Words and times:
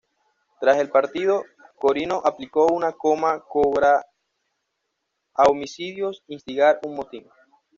Tras 0.59 0.77
el 0.77 0.89
partido, 0.89 1.43
Corino 1.75 2.23
aplicó 2.25 2.65
una 2.73 2.91
cama 2.99 3.39
cobra 3.47 4.03
a 5.35 5.43
Homicidios, 5.43 6.23
instigar 6.25 6.79
un 6.87 6.95
motín. 6.95 7.27